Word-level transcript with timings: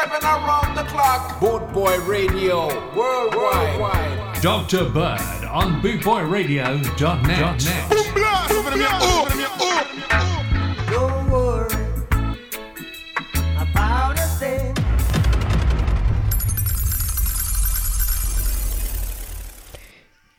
seven 0.00 0.22
around 0.22 0.76
the 0.76 0.84
clock. 0.84 1.40
Boot 1.40 1.72
Boy 1.72 1.98
Radio, 2.00 2.68
worldwide. 2.94 4.40
Dr. 4.40 4.84
Bird 4.88 5.44
on 5.50 5.82
bootboyradio.net. 5.82 7.58
Don't 10.90 11.30
worry 11.30 11.84
about 13.56 14.18
a 14.18 14.26
thing. 14.38 14.76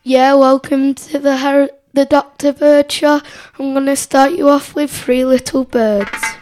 Yeah, 0.04 0.36
welcome 0.36 0.96
to 0.96 1.20
the 1.20 1.70
the 1.94 2.06
Dr. 2.06 2.54
Bird 2.54 2.90
Show. 2.92 3.20
I'm 3.58 3.74
going 3.74 3.88
to 3.88 3.96
start 3.98 4.32
you 4.32 4.48
off 4.48 4.74
with 4.74 4.92
three 4.92 5.26
little 5.26 5.66
birds. 5.66 6.39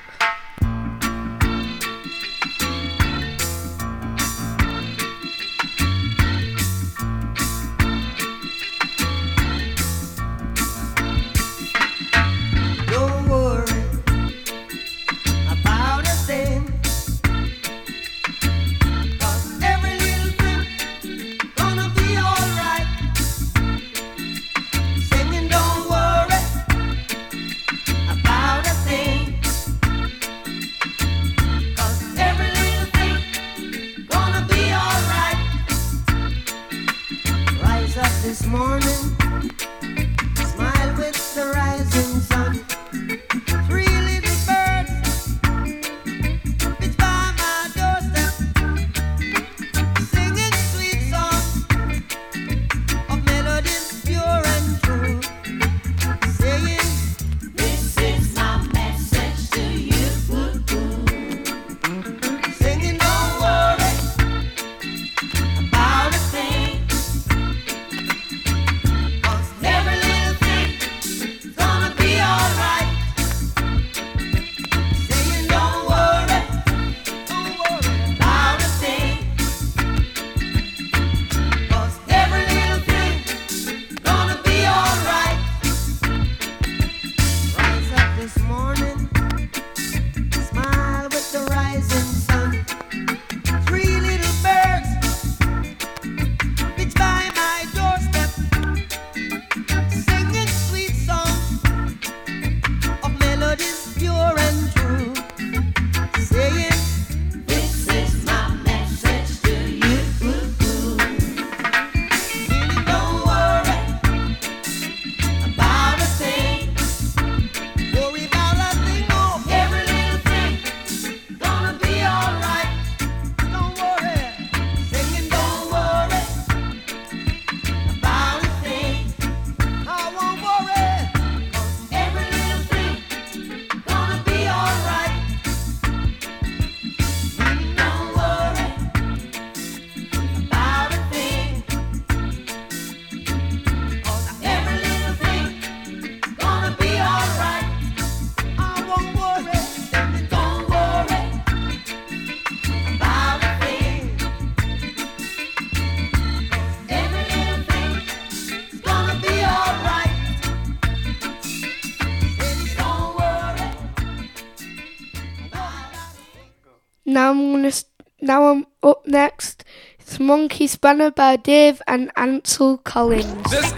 next 169.07 169.63
it's 170.00 170.19
Monkey 170.19 170.68
Spanner 170.68 171.12
by 171.12 171.35
Dave 171.35 171.81
and 171.85 172.09
Ansel 172.16 172.78
Collins. 172.78 173.51
This 173.51 173.66
is 173.66 173.73
a 173.73 173.75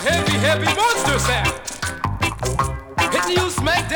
heavy, 0.00 0.38
heavy 0.38 0.64
monster 0.64 1.18
sound. 1.18 1.52
Hitting 3.12 3.36
you 3.36 3.50
smack 3.50 3.90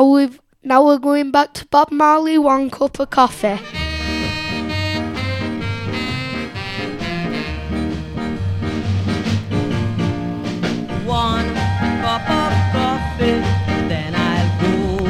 Now 0.00 0.06
we 0.14 0.30
now 0.64 0.86
we're 0.86 0.96
going 0.96 1.30
back 1.30 1.52
to 1.52 1.66
Bob 1.66 1.92
Marley. 1.92 2.38
One 2.38 2.70
cup 2.70 2.98
of 3.00 3.10
coffee. 3.10 3.56
One 11.04 11.54
cup 12.00 12.26
of 12.40 12.52
coffee, 12.72 13.40
then 13.90 14.14
I'll 14.16 14.50
go. 14.62 15.04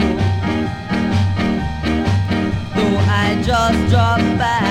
Though 2.75 2.99
I 2.99 3.41
just 3.47 3.91
drop 3.93 4.19
back. 4.41 4.70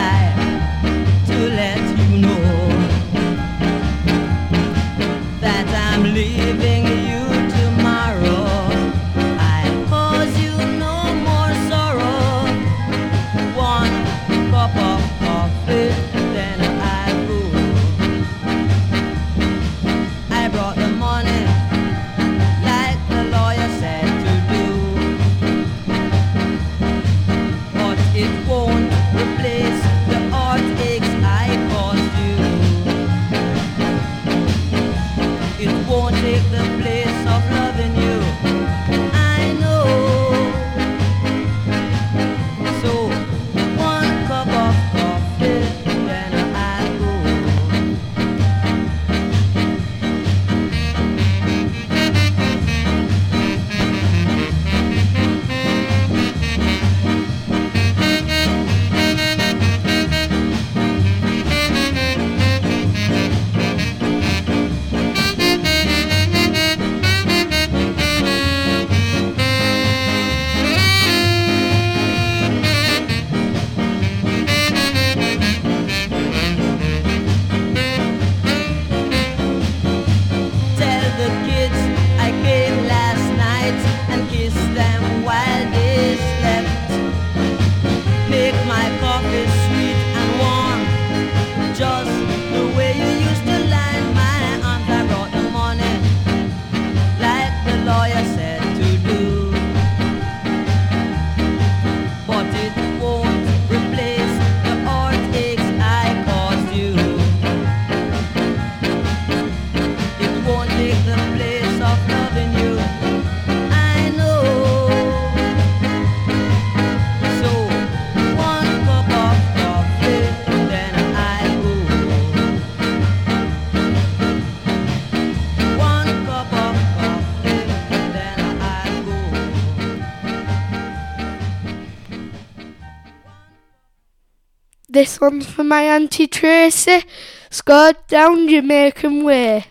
This 135.00 135.22
one's 135.22 135.50
for 135.50 135.64
my 135.64 135.84
Auntie 135.84 136.28
Tracy. 136.28 137.06
Scored 137.50 138.06
down 138.10 138.50
Jamaican 138.50 139.24
way. 139.24 139.68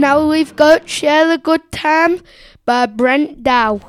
Now 0.00 0.26
we've 0.26 0.56
got 0.56 0.88
Share 0.88 1.28
the 1.28 1.36
Good 1.36 1.60
Time 1.70 2.22
by 2.64 2.86
Brent 2.86 3.42
Dowe. 3.42 3.82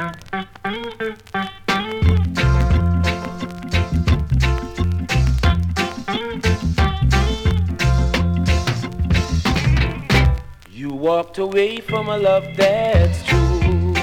You 10.70 10.89
walked 10.89 11.38
away 11.38 11.77
from 11.80 12.10
a 12.10 12.18
love 12.18 12.44
that's 12.58 13.24
true. 13.24 13.94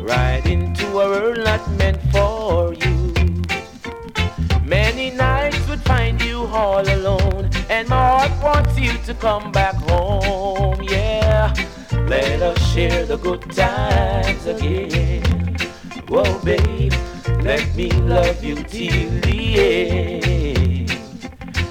Right 0.00 0.42
into 0.46 0.86
a 0.86 1.06
world 1.10 1.44
not 1.44 1.70
meant 1.72 2.00
for 2.10 2.72
you. 2.72 3.12
Many 4.64 5.10
nights 5.10 5.68
would 5.68 5.82
find 5.82 6.18
you 6.22 6.46
all 6.46 6.80
alone, 6.80 7.50
and 7.68 7.88
my 7.88 7.96
heart 7.96 8.32
wants 8.42 8.78
you 8.78 8.92
to 9.06 9.14
come 9.14 9.50
back 9.52 9.74
home. 9.76 10.82
Yeah, 10.82 11.54
let 12.08 12.42
us 12.42 12.58
share 12.72 13.06
the 13.06 13.16
good 13.16 13.42
times 13.50 14.46
again. 14.46 15.22
Whoa, 16.08 16.38
babe, 16.40 16.92
let 17.42 17.74
me 17.74 17.90
love 17.92 18.42
you 18.44 18.56
till 18.56 19.10
the 19.20 19.60
end. 19.60 20.90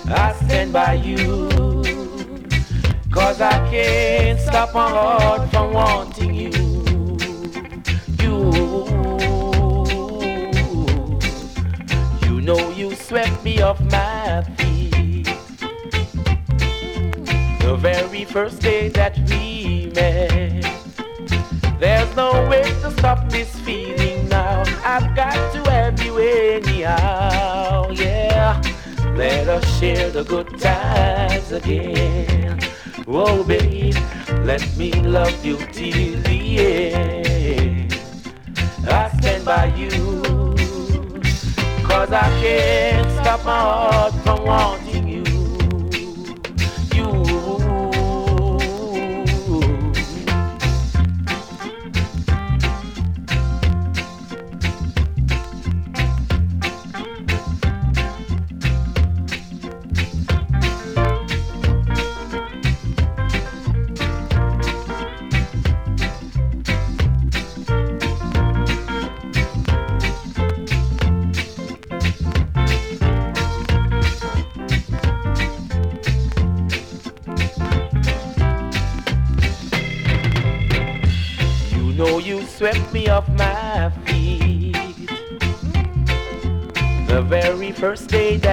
I 0.07 0.33
stand 0.33 0.73
by 0.73 0.93
you. 0.93 1.49
Cause 3.11 3.41
I 3.41 3.69
can't 3.69 4.39
stop 4.39 4.73
my 4.73 4.89
heart 4.89 5.49
from 5.51 5.73
wanting 5.73 6.33
you. 6.33 6.51
You, 8.19 8.51
you 12.25 12.41
know 12.41 12.71
you 12.71 12.95
swept 12.95 13.43
me 13.43 13.61
off 13.61 13.79
my 13.81 14.41
feet. 14.57 14.72
The 17.63 17.77
very 17.77 18.25
first 18.25 18.59
day 18.61 18.89
that 18.89 19.17
we 19.29 19.89
met. 19.95 20.65
There's 21.79 22.13
no 22.13 22.31
way 22.49 22.63
to 22.81 22.91
stop 22.91 23.29
this 23.29 23.57
feeling 23.61 24.27
now. 24.27 24.63
I've 24.83 25.15
got 25.15 25.53
to 25.53 25.71
have 25.71 26.03
you 26.03 26.17
anyhow, 26.17 27.89
yeah. 27.91 28.61
Let 29.15 29.47
us 29.47 29.79
share 29.79 30.11
the 30.11 30.25
good 30.25 30.59
times 30.59 31.53
again. 31.53 32.59
Oh, 33.07 33.45
babe, 33.45 33.95
let 34.43 34.63
me 34.75 34.91
love 34.91 35.45
you 35.45 35.55
till 35.71 36.19
the 36.21 36.59
end. 36.59 37.93
I 38.87 39.09
stand 39.19 39.45
by 39.45 39.65
you, 39.75 39.89
cause 41.87 42.11
I 42.11 42.27
can't 42.41 43.09
stop 43.21 43.45
my 43.45 43.57
heart 43.57 44.13
from 44.23 44.45
wanting 44.45 45.07
you. 45.07 45.12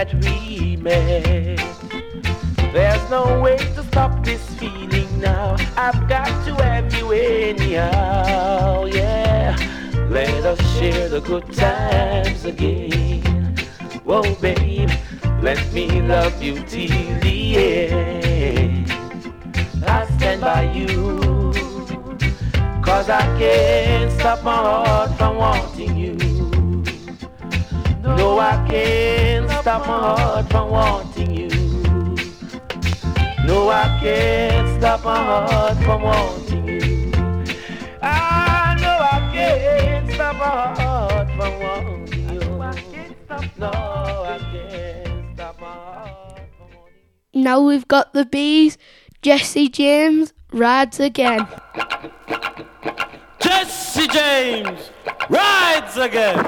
That 0.00 0.14
we 0.25 0.76
met. 0.76 1.59
There's 2.73 3.11
no 3.11 3.38
way 3.38 3.59
to 3.59 3.83
stop 3.85 4.25
this 4.25 4.42
feeling 4.54 5.11
now. 5.21 5.57
I've 5.76 6.09
got 6.09 6.33
to 6.47 6.54
have 6.64 6.95
you 6.95 7.12
anyhow, 7.12 8.87
yeah. 8.87 9.54
Let 10.09 10.42
us 10.47 10.61
share 10.78 11.11
the 11.11 11.21
good 11.21 11.52
times 11.52 12.47
again. 12.47 13.54
Whoa, 14.04 14.35
babe, 14.37 14.90
let 15.42 15.61
me 15.75 16.00
love 16.00 16.42
you 16.42 16.54
till 16.62 17.19
Now 47.50 47.61
we've 47.61 47.88
got 47.88 48.12
the 48.12 48.25
bees. 48.25 48.78
Jesse 49.23 49.69
James 49.69 50.33
rides 50.52 51.00
again. 51.00 51.49
Jesse 53.40 54.07
James 54.07 54.90
rides 55.28 55.97
again. 55.97 56.38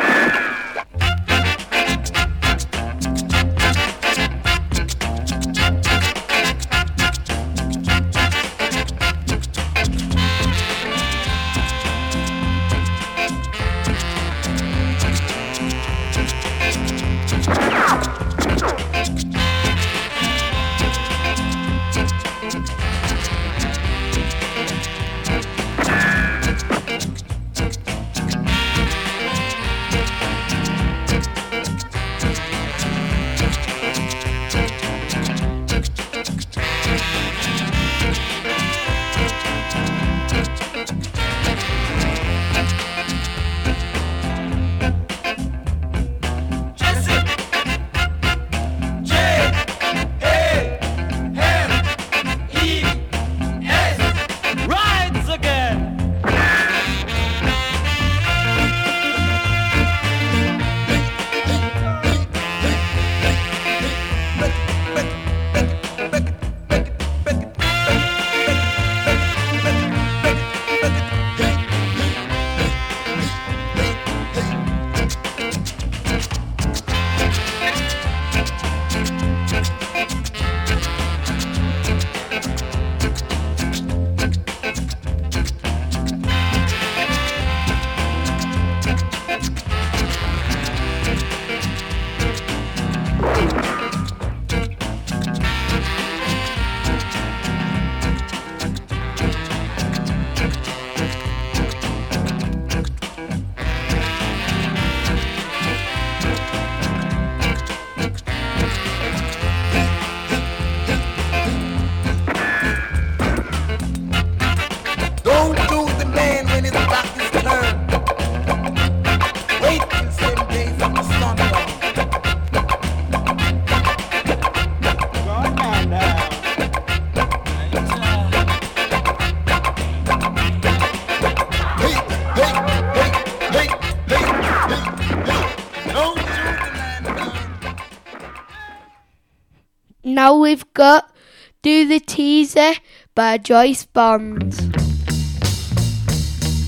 Now 140.05 140.37
we've 140.37 140.65
got 140.75 141.15
Do 141.63 141.87
the 141.87 142.01
Teaser 142.01 142.73
by 143.15 143.39
Joyce 143.39 143.87
Bond. 143.87 144.53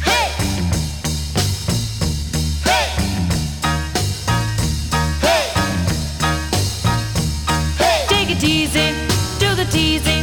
Hey! 0.05 0.31
Hey! 2.63 2.91
Hey! 7.77 8.07
Take 8.07 8.31
it 8.31 8.45
easy, 8.45 8.93
do 9.41 9.57
the 9.57 9.67
teasing. 9.69 10.14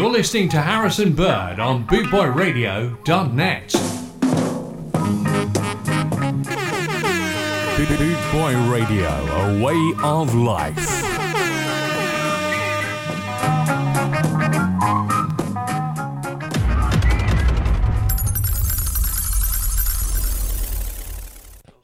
You're 0.00 0.08
listening 0.08 0.48
to 0.48 0.62
Harrison 0.62 1.12
Bird 1.12 1.60
on 1.60 1.86
BootboyRadio.net. 1.86 3.68
Bootboy 7.76 8.72
Radio, 8.72 9.10
a 9.10 9.62
way 9.62 9.92
of 10.02 10.34
life. 10.34 10.78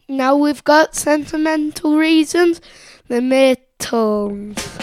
Now 0.08 0.36
we've 0.36 0.64
got 0.64 0.94
sentimental 0.94 1.98
reasons, 1.98 2.62
the 3.08 3.16
Midtones. 3.20 4.75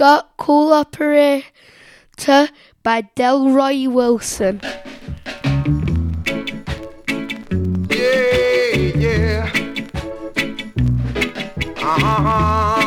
Got 0.00 0.34
Cool 0.38 0.72
Operator 0.72 1.44
by 2.82 3.02
Delroy 3.16 3.86
Wilson. 3.86 4.58
Yeah, 7.90 8.76
yeah. 8.96 9.50
Uh-huh. 11.76 12.79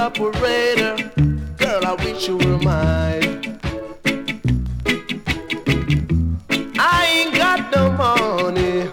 Operator. 0.00 0.96
Girl, 1.58 1.84
I 1.84 1.94
wish 2.02 2.26
you 2.26 2.38
were 2.38 2.58
mine. 2.58 3.58
I 6.78 7.00
ain't 7.16 7.34
got 7.36 7.70
no 7.76 7.90
money, 7.92 8.88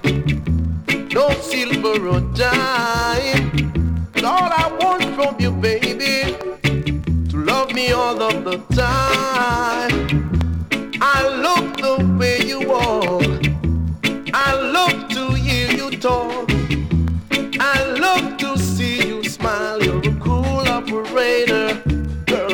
no 1.14 1.30
silver 1.40 1.98
or 2.14 2.20
dime. 2.36 3.48
But 4.12 4.24
all 4.26 4.52
I 4.64 4.66
want 4.82 5.06
from 5.16 5.40
you, 5.40 5.52
baby, 5.52 6.36
to 7.30 7.38
love 7.52 7.74
me 7.74 7.92
all 7.94 8.22
of 8.22 8.44
the 8.44 8.58
time. 8.76 9.77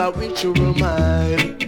I 0.04 0.10
wish 0.10 0.44
you 0.44 0.52
were 0.52 1.63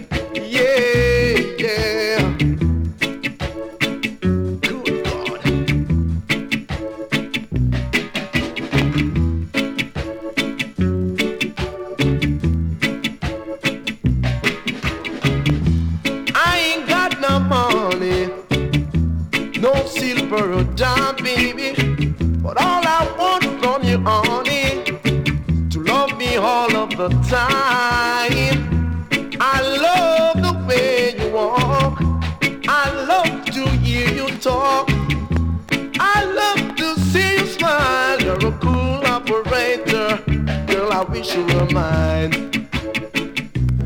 mine. 41.72 42.68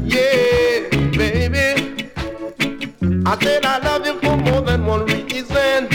Yeah, 0.03 0.89
baby. 1.17 2.09
I 3.25 3.39
said 3.41 3.65
I 3.65 3.79
love 3.79 4.05
you 4.05 4.19
for 4.21 4.37
more 4.37 4.61
than 4.63 4.85
one 4.85 5.07
reason. 5.07 5.89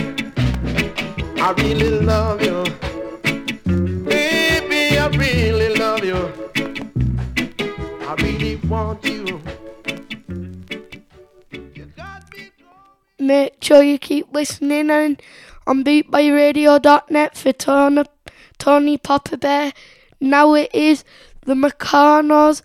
I 1.38 1.52
really 1.58 2.00
love 2.00 2.42
you. 2.42 2.64
Baby, 4.06 4.98
I 4.98 5.08
really 5.10 5.76
love 5.76 6.06
you. 6.06 6.32
I 8.08 8.16
really 8.22 8.56
want 8.68 9.04
you. 9.04 9.42
Make 13.20 13.62
sure 13.62 13.84
you 13.84 14.00
keep 14.00 14.34
listening 14.34 14.90
and 14.90 15.22
on 15.68 15.84
bootboyradio.net 15.84 17.38
for 17.38 17.52
Tony, 17.52 18.04
Tony 18.58 18.98
Papa 18.98 19.38
Bear. 19.38 19.74
Now 20.22 20.54
it 20.54 20.74
is 20.74 21.04
the 21.46 21.54
Meccano's 21.54 22.64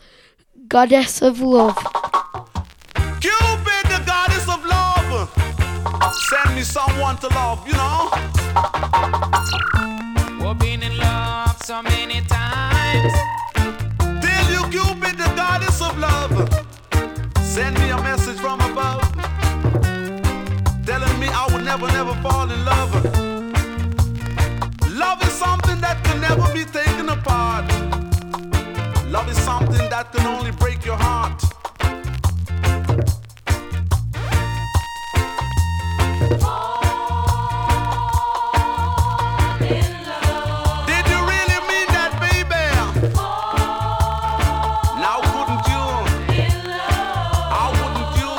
Goddess 0.66 1.20
of 1.20 1.40
Love. 1.40 1.76
Cupid, 3.20 3.84
the 3.92 4.02
goddess 4.06 4.48
of 4.48 4.64
love. 4.64 5.28
Send 6.30 6.56
me 6.56 6.62
someone 6.62 7.18
to 7.18 7.28
love, 7.28 7.66
you 7.68 7.74
know. 7.74 8.10
We've 10.40 10.58
been 10.58 10.82
in 10.82 10.96
love 10.96 11.56
so 11.62 11.82
many 11.82 12.22
times. 12.22 13.12
Tell 13.98 14.50
you, 14.50 14.62
Cupid, 14.70 15.18
the 15.18 15.30
goddess 15.36 15.82
of 15.82 15.98
love. 15.98 16.32
Send 17.42 17.78
me 17.80 17.90
a 17.90 18.00
message 18.02 18.38
from 18.38 18.60
above. 18.62 19.02
Telling 20.86 21.20
me 21.20 21.28
I 21.28 21.48
would 21.52 21.64
never, 21.64 21.86
never 21.88 22.14
fall 22.22 22.50
in 22.50 22.64
love. 22.64 22.94
Love 24.96 25.22
is 25.22 25.32
something 25.32 25.80
that 25.82 26.02
can 26.02 26.20
never 26.22 26.50
be 26.54 26.64
taken 26.64 27.10
apart. 27.10 27.79
That 30.00 30.12
can 30.12 30.26
only 30.26 30.50
break 30.52 30.82
your 30.86 30.96
heart. 30.96 31.38
Did 40.88 41.04
you 41.12 41.20
really 41.32 41.60
mean 41.68 41.88
that, 41.92 42.12
baby? 42.18 42.64
Now 45.04 45.20
couldn't 45.32 45.64
you? 45.68 45.84
How 47.52 47.68
wouldn't 47.76 48.12
you? 48.16 48.32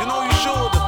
You 0.00 0.06
know 0.06 0.20
you 0.22 0.32
should. 0.32 0.87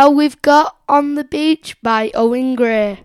Now 0.00 0.08
we've 0.08 0.40
got 0.40 0.78
On 0.88 1.14
the 1.14 1.24
Beach 1.24 1.76
by 1.82 2.10
Owen 2.14 2.54
Gray. 2.54 3.04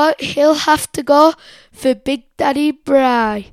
But 0.00 0.18
he'll 0.22 0.54
have 0.54 0.90
to 0.92 1.02
go 1.02 1.34
for 1.72 1.94
Big 1.94 2.24
Daddy 2.38 2.70
Bry. 2.70 3.52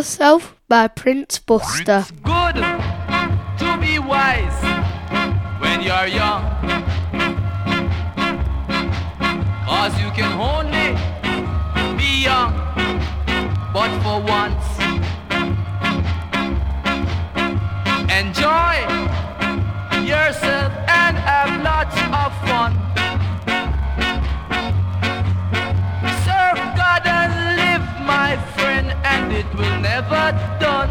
Yourself 0.00 0.56
by 0.66 0.88
Prince 0.88 1.38
Buster. 1.40 2.06
It's 2.08 2.10
good 2.22 2.54
to 2.54 3.78
be 3.82 3.98
wise 3.98 4.60
when 5.60 5.82
you're 5.82 6.06
young. 6.06 6.42
Cause 9.66 9.92
you 10.00 10.10
can 10.12 10.32
only 10.40 10.96
be 11.98 12.22
young, 12.22 12.54
but 13.74 13.90
for 14.02 14.22
once. 14.22 14.64
Enjoy 18.10 18.76
yourself. 20.02 20.49
ever 30.12 30.58
done. 30.58 30.90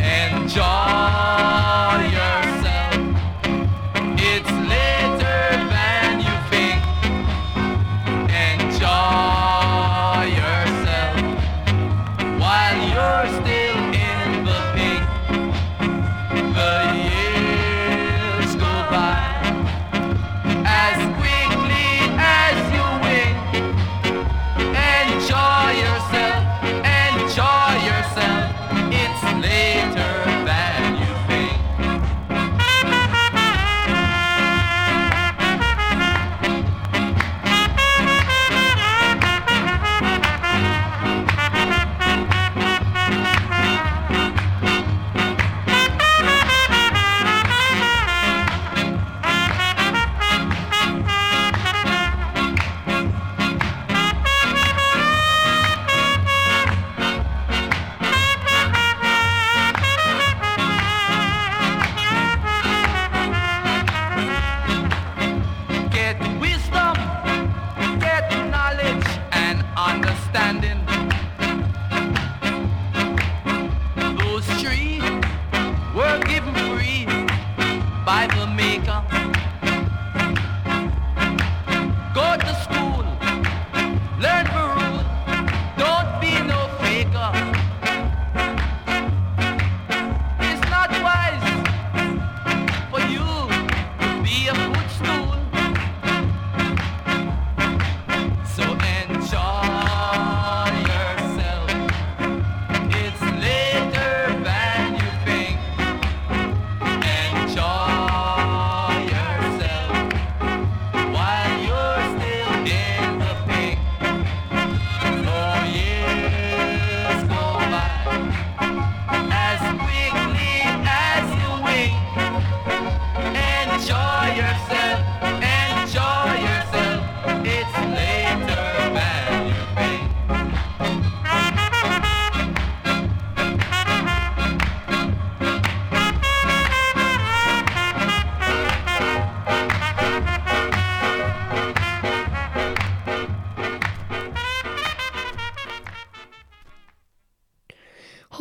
Enjoy. 0.00 1.09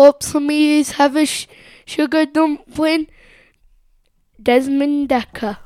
helps 0.09 0.33
is 0.79 0.93
have 0.93 1.15
a 1.15 1.25
sh- 1.25 1.45
sugar 1.85 2.25
dumpling, 2.25 3.07
Desmond 4.41 5.07
Dekker. 5.07 5.57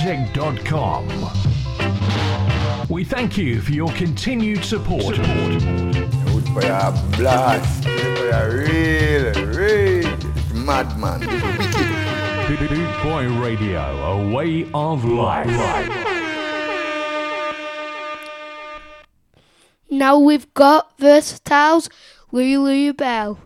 project.com. 0.00 1.06
We 2.88 3.04
thank 3.04 3.36
you 3.36 3.60
for 3.60 3.72
your 3.72 3.92
continued 3.92 4.64
support. 4.64 5.16
Good 5.16 6.48
for 6.48 6.62
your 6.62 6.92
blast. 7.18 7.84
For 7.84 7.90
your 7.90 8.64
real, 8.64 9.32
real 9.52 10.16
madman. 10.54 11.20
Boy 13.02 13.28
Radio, 13.40 13.80
a 13.80 14.34
way 14.34 14.66
of 14.72 15.04
life. 15.04 15.46
Now 19.90 20.18
we've 20.18 20.52
got 20.54 20.98
Versatile's 20.98 21.90
Lulu 22.32 22.94
Bell. 22.94 23.38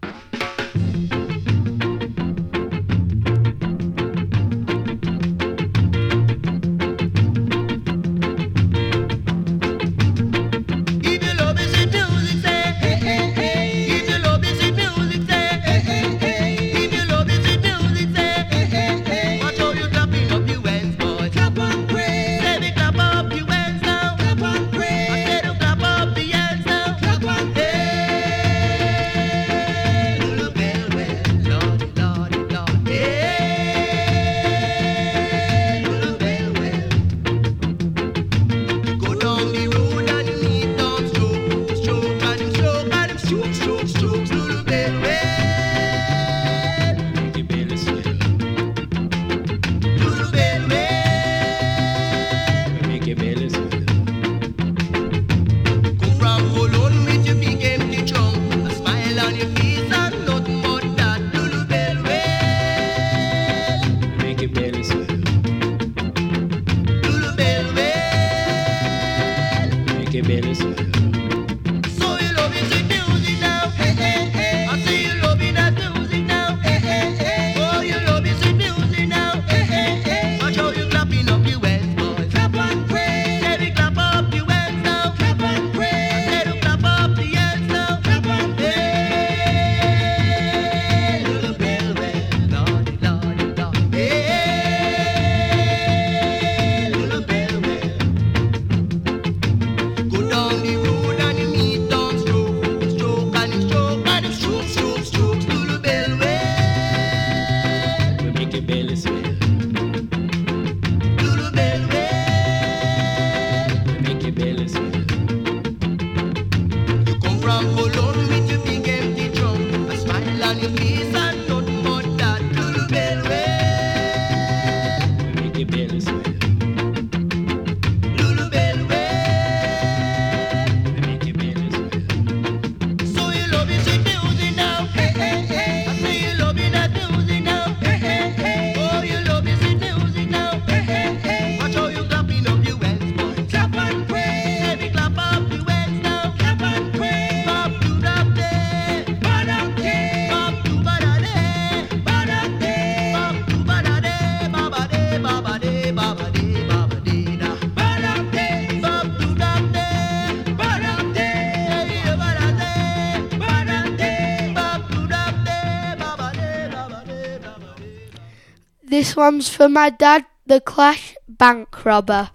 one's 169.17 169.49
for 169.49 169.69
my 169.69 169.91
dad, 169.91 170.25
the 170.47 170.61
Clash 170.61 171.17
bank 171.29 171.85
robber. 171.85 172.31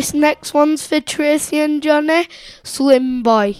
This 0.00 0.14
next 0.14 0.54
one's 0.54 0.86
for 0.86 1.02
Tracy 1.02 1.60
and 1.60 1.82
Johnny, 1.82 2.26
Slim 2.62 3.22
Boy. 3.22 3.56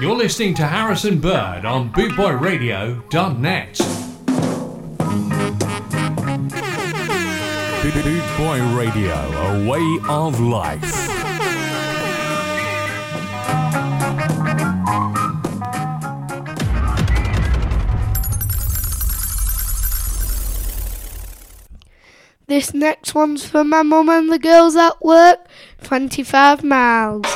You're 0.00 0.16
listening 0.16 0.54
to 0.54 0.66
Harrison 0.66 1.20
Bird 1.20 1.64
on 1.64 1.92
BootboyRadio.net. 1.92 3.96
Bootboy 8.06 8.76
Radio, 8.76 9.14
a 9.14 9.68
way 9.68 9.98
of 10.08 10.38
life. 10.38 10.82
This 22.46 22.74
next 22.74 23.14
one's 23.14 23.46
for 23.46 23.64
my 23.64 23.82
mum 23.82 24.08
and 24.08 24.30
the 24.30 24.38
girls 24.38 24.76
at 24.76 25.02
work, 25.02 25.48
25 25.82 26.62
miles. 26.62 27.26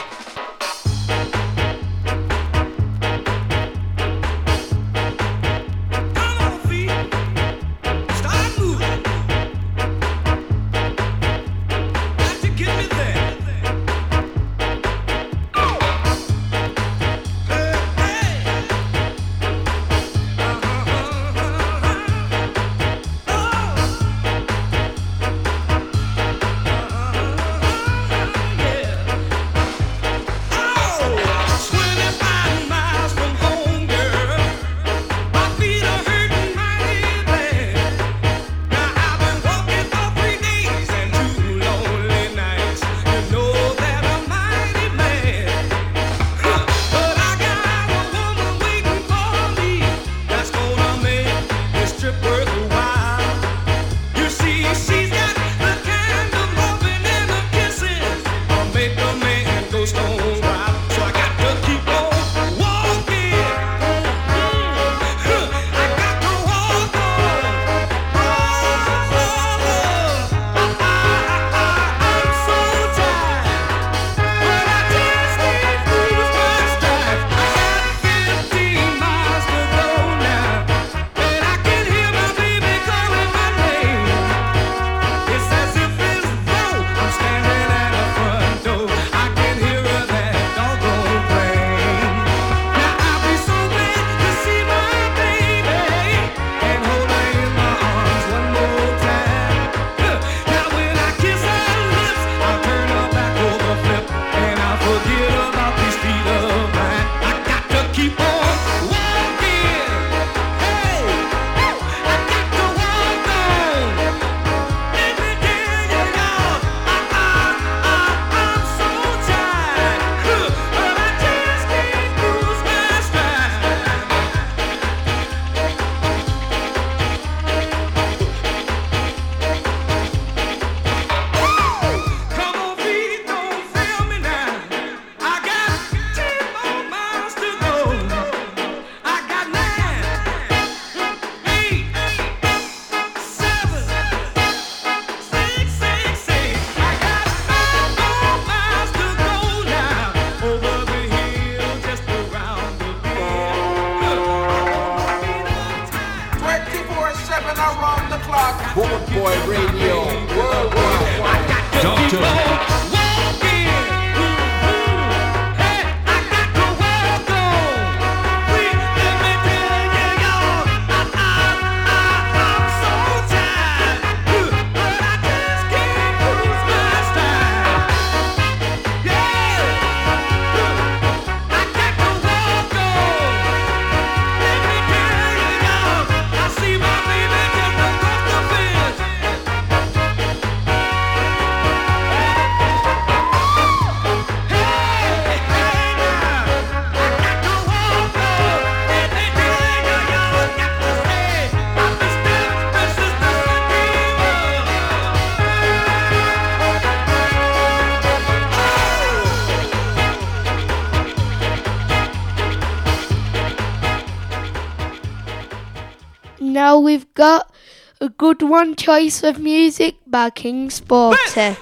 Got 217.21 217.53
a 218.01 218.09
good 218.09 218.41
one 218.41 218.75
choice 218.75 219.23
of 219.23 219.39
music 219.39 219.97
by 220.07 220.31
King 220.31 220.71
Sporty. 220.71 221.55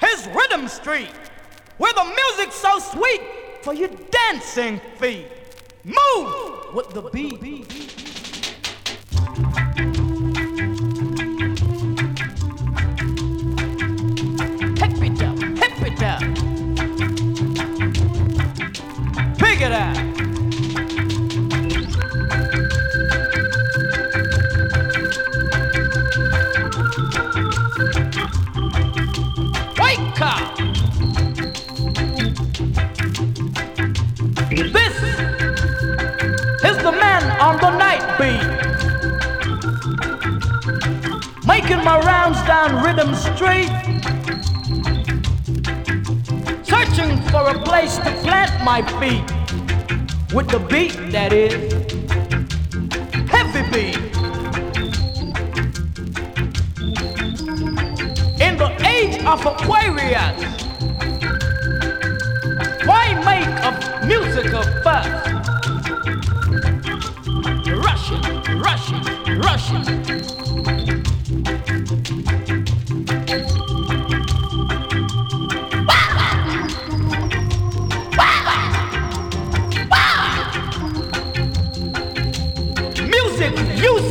His 0.00 0.26
Rhythm 0.34 0.66
Street, 0.68 1.10
where 1.76 1.92
the 1.92 2.04
music's 2.04 2.54
so 2.54 2.78
sweet 2.78 3.20
for 3.60 3.74
your 3.74 3.90
dancing 4.10 4.80
feet. 4.96 5.26
Move 5.84 6.72
with 6.72 6.94
the 6.94 7.02
beat. 7.12 7.42
Hip 14.80 15.02
it 15.02 15.22
up, 15.22 15.38
hip 15.58 15.82
it 15.88 16.02
up. 16.02 16.20
Pick 19.38 19.60
it 19.60 19.72
up. 19.72 20.11
On 37.42 37.56
the 37.58 37.70
night 37.76 38.04
beat. 38.18 38.46
Making 41.44 41.82
my 41.84 41.98
rounds 41.98 42.40
down 42.46 42.84
Rhythm 42.84 43.16
Street. 43.16 43.72
Searching 46.62 47.20
for 47.32 47.50
a 47.50 47.58
place 47.64 47.96
to 47.96 48.12
plant 48.22 48.52
my 48.64 48.80
feet. 49.00 49.26
With 50.32 50.48
the 50.50 50.60
beat 50.70 50.94
that 51.10 51.32
is 51.32 51.54
heavy 53.28 53.64
beat. 53.72 53.98
In 58.40 58.56
the 58.56 58.70
age 58.86 59.16
of 59.24 59.44
Aquarius, 59.44 60.38
why 62.86 63.04
make 63.26 63.48
a 63.68 64.06
musical 64.06 64.62
fuss? 64.84 65.31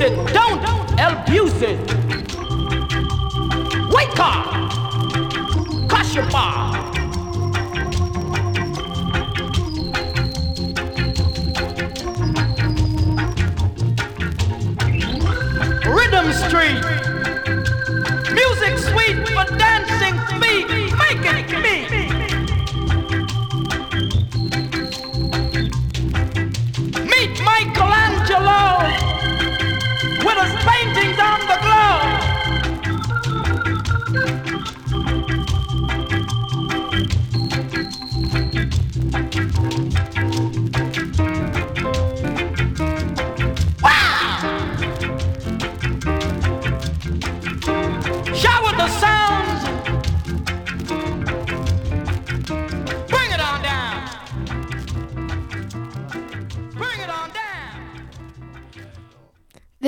It, 0.01 0.33
don't 0.33 0.61
abuse 0.99 1.61
it. 1.61 1.79
Wake 3.91 4.19
up! 4.19 4.45
Kashapa! 5.87 6.81
Rhythm 6.83 7.00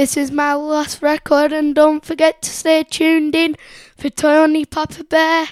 This 0.03 0.17
is 0.17 0.31
my 0.31 0.53
last 0.53 1.01
record, 1.01 1.53
and 1.53 1.73
don't 1.73 2.03
forget 2.03 2.41
to 2.41 2.49
stay 2.49 2.83
tuned 2.83 3.33
in 3.35 3.55
for 3.95 4.09
Tony 4.09 4.65
Papa 4.65 5.05
Bear. 5.05 5.47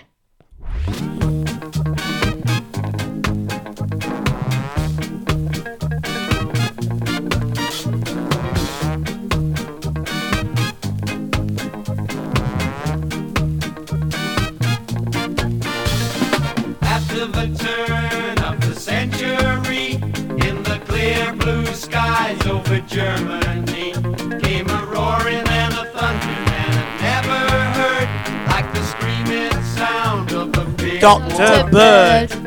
Dr. 31.01 31.67
Bird. 31.71 32.40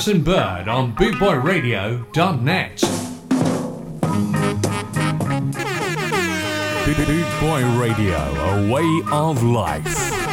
Harrison 0.00 0.22
Bird 0.22 0.66
on 0.66 0.94
BootboyRadio.net. 0.94 2.80
Boot 6.86 7.40
Boy 7.40 7.78
Radio, 7.78 8.16
a 8.16 8.72
way 8.72 9.02
of 9.12 9.42
life. 9.42 10.29